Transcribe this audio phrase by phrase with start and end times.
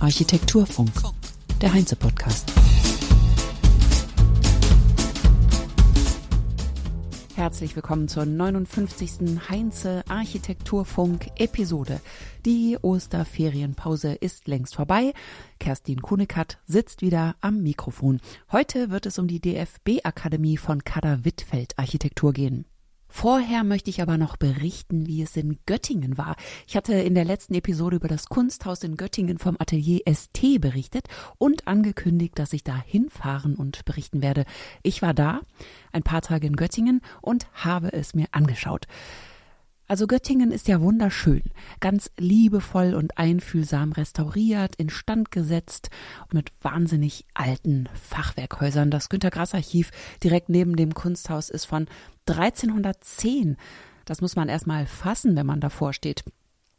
[0.00, 0.90] Architekturfunk,
[1.60, 2.50] der Heinze-Podcast.
[7.36, 9.50] Herzlich willkommen zur 59.
[9.50, 12.00] Heinze Architekturfunk Episode.
[12.46, 15.12] Die Osterferienpause ist längst vorbei.
[15.60, 18.22] Kerstin Kunekat sitzt wieder am Mikrofon.
[18.50, 22.64] Heute wird es um die DFB Akademie von Kader Wittfeld Architektur gehen.
[23.08, 26.36] Vorher möchte ich aber noch berichten, wie es in Göttingen war.
[26.66, 31.08] Ich hatte in der letzten Episode über das Kunsthaus in Göttingen vom Atelier ST berichtet
[31.38, 34.44] und angekündigt, dass ich da hinfahren und berichten werde.
[34.82, 35.40] Ich war da,
[35.90, 38.86] ein paar Tage in Göttingen und habe es mir angeschaut.
[39.88, 41.42] Also Göttingen ist ja wunderschön,
[41.80, 45.88] ganz liebevoll und einfühlsam restauriert, instand gesetzt,
[46.30, 48.90] mit wahnsinnig alten Fachwerkhäusern.
[48.90, 49.90] Das Günter Grass Archiv
[50.22, 51.86] direkt neben dem Kunsthaus ist von
[52.28, 53.56] 1310.
[54.04, 56.22] Das muss man erstmal fassen, wenn man davor steht.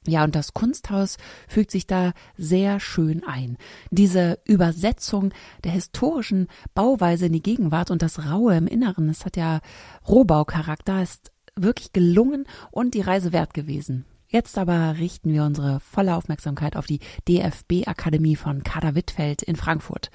[0.08, 1.18] Ja, und das Kunsthaus
[1.48, 3.58] fügt sich da sehr schön ein.
[3.90, 5.34] Diese Übersetzung
[5.64, 9.62] der historischen Bauweise in die Gegenwart und das Raue im Inneren, es hat ja
[10.08, 11.32] Rohbaucharakter, ist
[11.64, 14.06] wirklich gelungen und die Reise wert gewesen.
[14.28, 20.12] Jetzt aber richten wir unsere volle Aufmerksamkeit auf die DFB-Akademie von Kader Wittfeld in Frankfurt.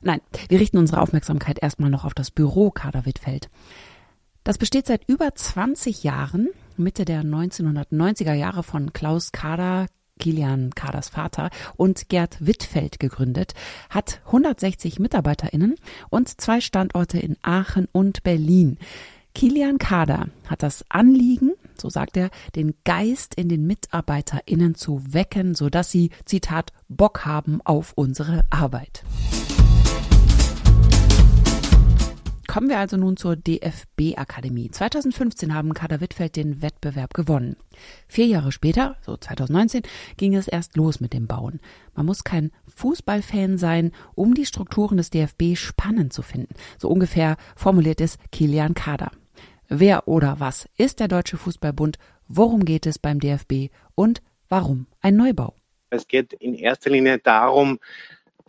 [0.00, 3.50] Nein, wir richten unsere Aufmerksamkeit erstmal noch auf das Büro Kader Wittfeld.
[4.42, 9.86] Das besteht seit über 20 Jahren, Mitte der 1990er Jahre von Klaus Kader,
[10.18, 13.54] Kilian Kaders Vater und Gerd Wittfeld gegründet,
[13.90, 15.76] hat 160 MitarbeiterInnen
[16.10, 18.78] und zwei Standorte in Aachen und Berlin.
[19.34, 25.54] Kilian Kader hat das Anliegen, so sagt er, den Geist in den MitarbeiterInnen zu wecken,
[25.54, 29.02] sodass sie, Zitat, Bock haben auf unsere Arbeit.
[32.52, 34.70] Kommen wir also nun zur DFB-Akademie.
[34.70, 37.56] 2015 haben Kader Wittfeld den Wettbewerb gewonnen.
[38.08, 39.80] Vier Jahre später, so 2019,
[40.18, 41.60] ging es erst los mit dem Bauen.
[41.94, 46.54] Man muss kein Fußballfan sein, um die Strukturen des DFB spannend zu finden.
[46.76, 49.10] So ungefähr formuliert es Kilian Kader.
[49.74, 51.96] Wer oder was ist der Deutsche Fußballbund?
[52.28, 53.72] Worum geht es beim DFB?
[53.94, 55.54] Und warum ein Neubau?
[55.88, 57.78] Es geht in erster Linie darum,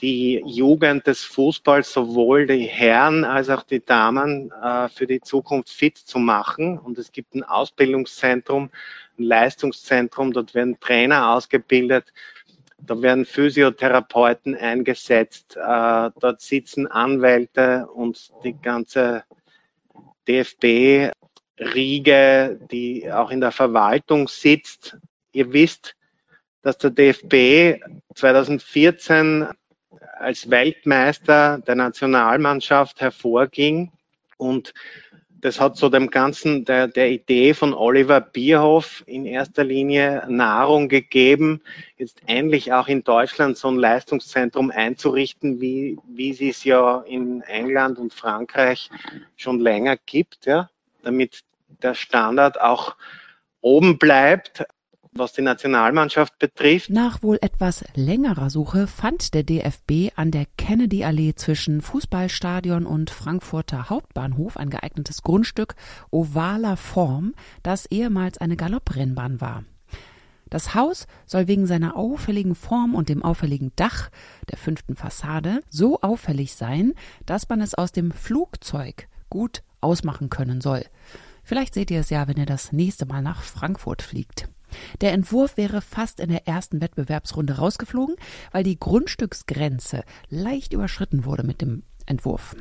[0.01, 5.69] die Jugend des Fußballs, sowohl die Herren als auch die Damen, äh, für die Zukunft
[5.69, 6.77] fit zu machen.
[6.77, 8.69] Und es gibt ein Ausbildungszentrum,
[9.17, 12.11] ein Leistungszentrum, dort werden Trainer ausgebildet,
[12.79, 19.23] da werden Physiotherapeuten eingesetzt, äh, dort sitzen Anwälte und die ganze
[20.27, 21.11] DFB-Riege,
[22.71, 24.97] die auch in der Verwaltung sitzt.
[25.31, 25.95] Ihr wisst,
[26.61, 27.81] dass der DFB
[28.15, 29.47] 2014
[30.17, 33.91] als Weltmeister der Nationalmannschaft hervorging
[34.37, 34.73] und
[35.43, 40.87] das hat so dem Ganzen der, der Idee von Oliver Bierhoff in erster Linie Nahrung
[40.87, 41.61] gegeben,
[41.97, 47.41] jetzt endlich auch in Deutschland so ein Leistungszentrum einzurichten, wie, wie sie es ja in
[47.41, 48.89] England und Frankreich
[49.35, 50.69] schon länger gibt, ja,
[51.03, 51.41] damit
[51.81, 52.95] der Standard auch
[53.59, 54.63] oben bleibt
[55.15, 56.89] was die Nationalmannschaft betrifft.
[56.89, 63.89] Nach wohl etwas längerer Suche fand der DFB an der Kennedy-Allee zwischen Fußballstadion und Frankfurter
[63.89, 65.75] Hauptbahnhof ein geeignetes Grundstück
[66.11, 69.63] ovaler Form, das ehemals eine Galopprennbahn war.
[70.49, 74.11] Das Haus soll wegen seiner auffälligen Form und dem auffälligen Dach
[74.51, 76.93] der fünften Fassade so auffällig sein,
[77.25, 80.85] dass man es aus dem Flugzeug gut ausmachen können soll.
[81.43, 84.47] Vielleicht seht ihr es ja, wenn ihr das nächste Mal nach Frankfurt fliegt.
[85.01, 88.15] Der Entwurf wäre fast in der ersten Wettbewerbsrunde rausgeflogen,
[88.51, 92.55] weil die Grundstücksgrenze leicht überschritten wurde mit dem Entwurf.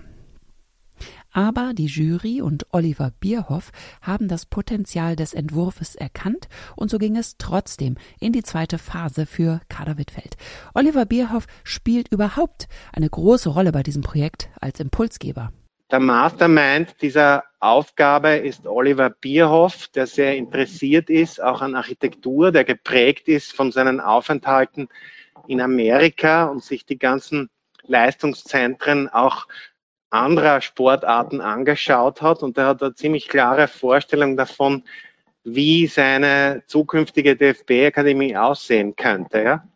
[1.33, 7.17] Aber die Jury und Oliver Bierhoff haben das Potenzial des Entwurfs erkannt und so ging
[7.17, 10.37] es trotzdem in die zweite Phase für Kader Wittfeld.
[10.75, 15.53] Oliver Bierhoff spielt überhaupt eine große Rolle bei diesem Projekt als Impulsgeber.
[15.93, 22.65] Der Mastermind dieser Aufgabe ist Oliver Bierhoff, der sehr interessiert ist, auch an Architektur, der
[22.65, 24.89] geprägt ist von seinen Aufenthalten
[25.49, 27.51] in Amerika und sich die ganzen
[27.83, 29.47] Leistungszentren auch
[30.09, 32.43] anderer Sportarten angeschaut hat.
[32.43, 34.85] Und er hat eine ziemlich klare Vorstellung davon,
[35.45, 39.43] wie seine zukünftige DFB-Akademie aussehen könnte.
[39.43, 39.69] Ja?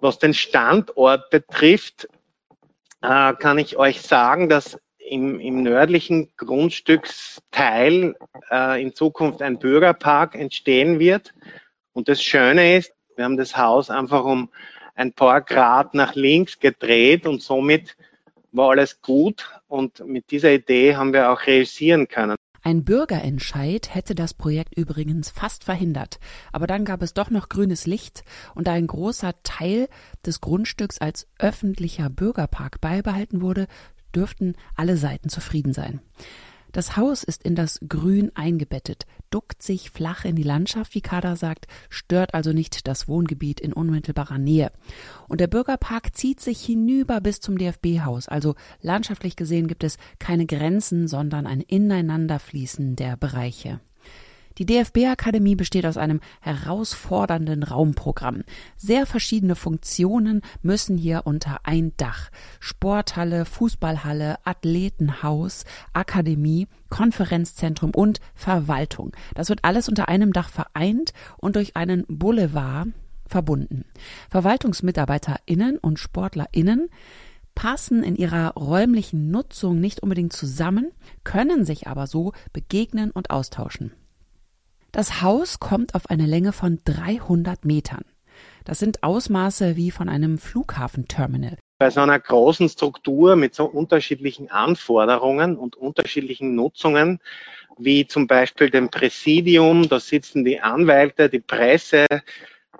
[0.00, 2.08] Was den Standort betrifft,
[3.02, 8.14] äh, kann ich euch sagen, dass im, im nördlichen Grundstücksteil
[8.50, 11.32] äh, in Zukunft ein Bürgerpark entstehen wird.
[11.92, 14.50] Und das Schöne ist, wir haben das Haus einfach um
[14.94, 17.96] ein paar Grad nach links gedreht und somit
[18.52, 19.50] war alles gut.
[19.68, 22.36] Und mit dieser Idee haben wir auch realisieren können.
[22.66, 26.18] Ein Bürgerentscheid hätte das Projekt übrigens fast verhindert.
[26.50, 28.24] Aber dann gab es doch noch grünes Licht
[28.56, 29.88] und da ein großer Teil
[30.26, 33.68] des Grundstücks als öffentlicher Bürgerpark beibehalten wurde,
[34.16, 36.00] dürften alle Seiten zufrieden sein.
[36.76, 41.34] Das Haus ist in das Grün eingebettet, duckt sich flach in die Landschaft, wie Kada
[41.34, 44.70] sagt, stört also nicht das Wohngebiet in unmittelbarer Nähe.
[45.26, 48.28] Und der Bürgerpark zieht sich hinüber bis zum DFB-Haus.
[48.28, 53.80] Also landschaftlich gesehen gibt es keine Grenzen, sondern ein Ineinanderfließen der Bereiche.
[54.58, 58.42] Die DFB-Akademie besteht aus einem herausfordernden Raumprogramm.
[58.76, 62.30] Sehr verschiedene Funktionen müssen hier unter ein Dach.
[62.58, 69.12] Sporthalle, Fußballhalle, Athletenhaus, Akademie, Konferenzzentrum und Verwaltung.
[69.34, 72.88] Das wird alles unter einem Dach vereint und durch einen Boulevard
[73.26, 73.84] verbunden.
[74.30, 76.88] VerwaltungsmitarbeiterInnen und SportlerInnen
[77.54, 80.92] passen in ihrer räumlichen Nutzung nicht unbedingt zusammen,
[81.24, 83.92] können sich aber so begegnen und austauschen.
[84.96, 88.06] Das Haus kommt auf eine Länge von 300 Metern.
[88.64, 91.58] Das sind Ausmaße wie von einem Flughafenterminal.
[91.78, 97.20] Bei so einer großen Struktur mit so unterschiedlichen Anforderungen und unterschiedlichen Nutzungen,
[97.76, 102.06] wie zum Beispiel dem Präsidium, da sitzen die Anwälte, die Presse,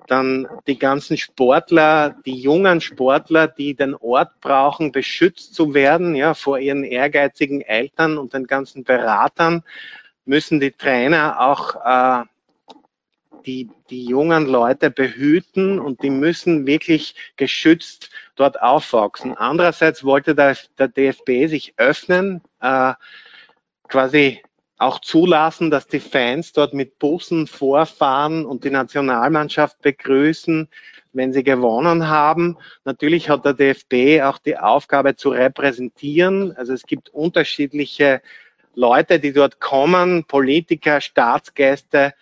[0.07, 6.33] dann die ganzen Sportler, die jungen Sportler, die den Ort brauchen, beschützt zu werden, ja,
[6.33, 9.61] vor ihren ehrgeizigen Eltern und den ganzen Beratern
[10.27, 12.25] müssen die Trainer auch äh,
[13.45, 19.35] die, die jungen Leute behüten und die müssen wirklich geschützt dort aufwachsen.
[19.35, 22.93] Andererseits wollte der, der DFB sich öffnen, äh,
[23.87, 24.43] quasi
[24.77, 30.67] auch zulassen, dass die Fans dort mit Bussen vorfahren und die Nationalmannschaft begrüßen,
[31.13, 32.57] wenn sie gewonnen haben.
[32.85, 36.55] Natürlich hat der DFB auch die Aufgabe zu repräsentieren.
[36.55, 38.21] Also es gibt unterschiedliche
[38.77, 42.13] Leute, die dort kommen, Politiker, Staatsgäste,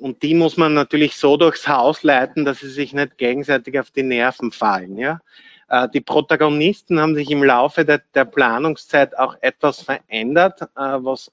[0.00, 3.90] und die muss man natürlich so durchs Haus leiten, dass sie sich nicht gegenseitig auf
[3.90, 4.96] die Nerven fallen.
[4.96, 5.20] Ja?
[5.68, 11.30] Äh, die Protagonisten haben sich im Laufe der, der Planungszeit auch etwas verändert, äh, was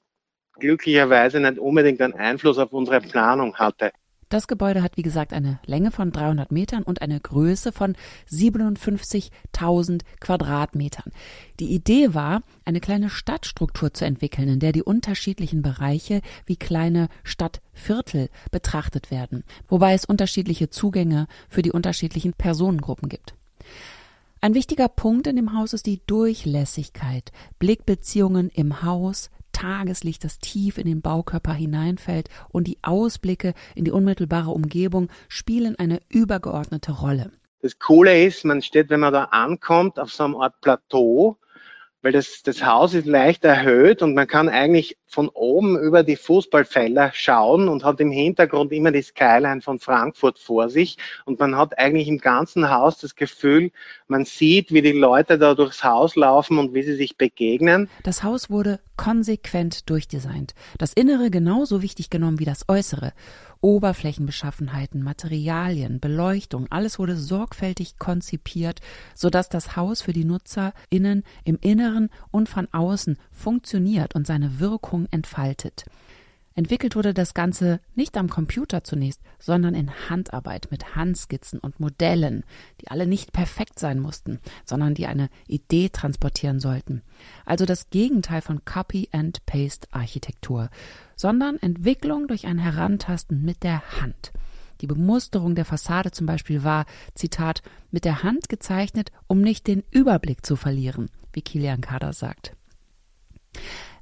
[0.60, 3.94] glücklicherweise nicht unbedingt einen Einfluss auf unsere Planung hatte.
[4.30, 7.96] Das Gebäude hat, wie gesagt, eine Länge von 300 Metern und eine Größe von
[8.30, 11.14] 57.000 Quadratmetern.
[11.62, 17.08] Die Idee war, eine kleine Stadtstruktur zu entwickeln, in der die unterschiedlichen Bereiche wie kleine
[17.24, 23.34] Stadtviertel betrachtet werden, wobei es unterschiedliche Zugänge für die unterschiedlichen Personengruppen gibt.
[24.42, 27.32] Ein wichtiger Punkt in dem Haus ist die Durchlässigkeit.
[27.60, 33.92] Blickbeziehungen im Haus, Tageslicht, das tief in den Baukörper hineinfällt und die Ausblicke in die
[33.92, 37.32] unmittelbare Umgebung spielen eine übergeordnete Rolle.
[37.62, 41.38] Das Coole ist, man steht, wenn man da ankommt, auf so einem Art Plateau
[42.08, 46.16] weil das, das Haus ist leicht erhöht und man kann eigentlich von oben über die
[46.16, 51.58] Fußballfelder schauen und hat im Hintergrund immer die Skyline von Frankfurt vor sich und man
[51.58, 53.72] hat eigentlich im ganzen Haus das Gefühl,
[54.08, 57.90] man sieht, wie die Leute da durchs Haus laufen und wie sie sich begegnen.
[58.04, 63.14] Das Haus wurde konsequent durchdesignt, das Innere genauso wichtig genommen wie das Äußere
[63.62, 68.82] Oberflächenbeschaffenheiten, Materialien, Beleuchtung, alles wurde sorgfältig konzipiert,
[69.16, 75.08] sodass das Haus für die NutzerInnen im Inneren und von außen funktioniert und seine Wirkung
[75.12, 75.86] entfaltet.
[76.58, 82.44] Entwickelt wurde das Ganze nicht am Computer zunächst, sondern in Handarbeit mit Handskizzen und Modellen,
[82.82, 87.04] die alle nicht perfekt sein mussten, sondern die eine Idee transportieren sollten.
[87.46, 90.72] Also das Gegenteil von Copy-and-Paste-Architektur,
[91.16, 94.32] sondern Entwicklung durch ein Herantasten mit der Hand.
[94.82, 99.84] Die Bemusterung der Fassade zum Beispiel war, Zitat, mit der Hand gezeichnet, um nicht den
[99.92, 102.54] Überblick zu verlieren, wie Kilian Kader sagt.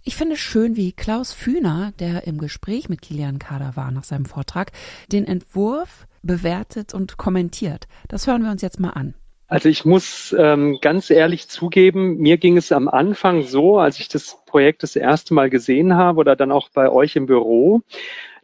[0.08, 4.26] Ich finde schön, wie Klaus Fühner, der im Gespräch mit Kilian Kader war nach seinem
[4.26, 4.72] Vortrag,
[5.12, 7.88] den Entwurf bewertet und kommentiert.
[8.08, 9.16] Das hören wir uns jetzt mal an.
[9.48, 14.08] Also ich muss ähm, ganz ehrlich zugeben, mir ging es am Anfang so, als ich
[14.08, 17.82] das Projekt das erste Mal gesehen habe oder dann auch bei euch im Büro,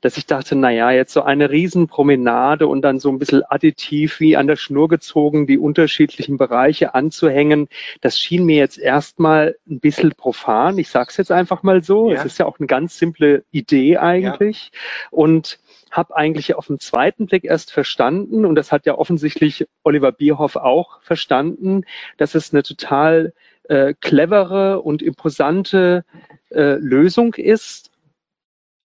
[0.02, 4.20] dass ich dachte, na ja, jetzt so eine Riesenpromenade und dann so ein bisschen additiv
[4.20, 7.70] wie an der Schnur gezogen, die unterschiedlichen Bereiche anzuhängen.
[8.02, 10.78] Das schien mir jetzt erstmal ein bisschen profan.
[10.78, 12.10] Ich sag's jetzt einfach mal so.
[12.10, 12.18] Ja.
[12.18, 14.72] Es ist ja auch eine ganz simple Idee eigentlich.
[14.74, 14.80] Ja.
[15.12, 15.60] Und
[15.92, 20.56] habe eigentlich auf den zweiten Blick erst verstanden, und das hat ja offensichtlich Oliver Bierhoff
[20.56, 21.84] auch verstanden,
[22.18, 23.34] dass es eine total
[23.66, 26.06] äh, clevere und imposante
[26.50, 27.91] äh, Lösung ist,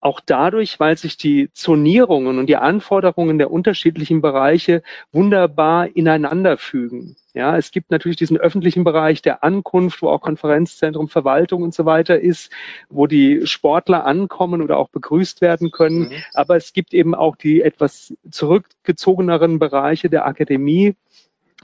[0.06, 7.16] auch dadurch, weil sich die Zonierungen und die Anforderungen der unterschiedlichen Bereiche wunderbar ineinander fügen.
[7.34, 11.86] Ja, es gibt natürlich diesen öffentlichen Bereich der Ankunft, wo auch Konferenzzentrum, Verwaltung und so
[11.86, 12.52] weiter ist,
[12.88, 16.08] wo die Sportler ankommen oder auch begrüßt werden können.
[16.08, 16.12] Mhm.
[16.34, 20.94] Aber es gibt eben auch die etwas zurückgezogeneren Bereiche der Akademie,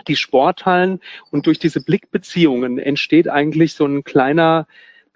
[0.09, 0.99] die Sporthallen.
[1.31, 4.67] Und durch diese Blickbeziehungen entsteht eigentlich so ein kleiner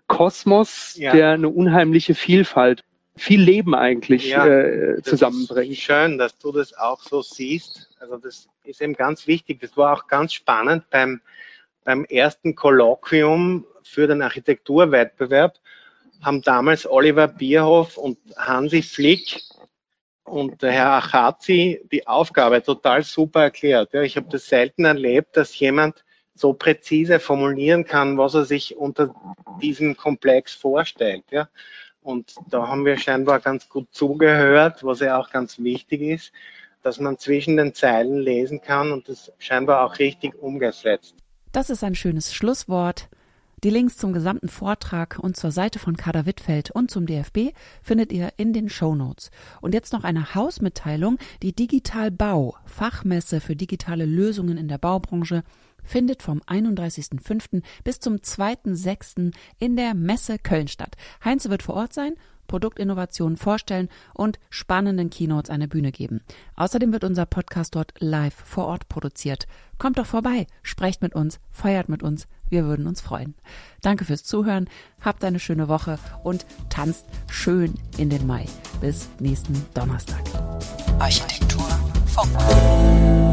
[0.06, 1.11] Kosmos, ja.
[1.12, 2.85] der eine unheimliche Vielfalt
[3.16, 5.76] viel Leben eigentlich ja, äh, zusammenbringt.
[5.76, 7.88] schön, dass du das auch so siehst.
[7.99, 9.61] Also das ist eben ganz wichtig.
[9.61, 11.20] Das war auch ganz spannend beim,
[11.85, 15.58] beim ersten Kolloquium für den Architekturwettbewerb
[16.23, 19.42] haben damals Oliver Bierhoff und Hansi Flick
[20.25, 23.92] und der Herr Achazi die Aufgabe total super erklärt.
[23.92, 26.04] Ja, ich habe das selten erlebt, dass jemand
[26.35, 29.14] so präzise formulieren kann, was er sich unter
[29.62, 31.25] diesem Komplex vorstellt.
[31.30, 31.49] Ja.
[32.06, 36.32] Und da haben wir scheinbar ganz gut zugehört, was ja auch ganz wichtig ist,
[36.82, 41.16] dass man zwischen den Zeilen lesen kann und das scheinbar auch richtig umgesetzt.
[41.50, 43.08] Das ist ein schönes Schlusswort.
[43.64, 48.12] Die Links zum gesamten Vortrag und zur Seite von Kader Wittfeld und zum DFB findet
[48.12, 49.32] ihr in den Show Notes.
[49.60, 51.18] Und jetzt noch eine Hausmitteilung.
[51.42, 55.42] Die Digital Bau, Fachmesse für digitale Lösungen in der Baubranche,
[55.87, 57.62] findet vom 31.05.
[57.85, 59.33] bis zum 2.06.
[59.59, 60.97] in der Messe Köln statt.
[61.25, 62.14] Heinze wird vor Ort sein
[62.47, 66.21] Produktinnovationen vorstellen und spannenden Keynotes eine Bühne geben.
[66.55, 69.47] Außerdem wird unser Podcast dort live vor Ort produziert.
[69.78, 73.35] Kommt doch vorbei, sprecht mit uns, feiert mit uns, wir würden uns freuen.
[73.83, 74.69] Danke fürs Zuhören,
[75.00, 78.47] habt eine schöne Woche und tanzt schön in den Mai.
[78.81, 80.23] Bis nächsten Donnerstag.
[80.99, 81.69] Architektur
[82.07, 83.25] Funk.